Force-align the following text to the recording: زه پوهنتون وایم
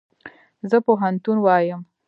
زه 0.69 0.77
پوهنتون 0.85 1.37
وایم 1.45 1.81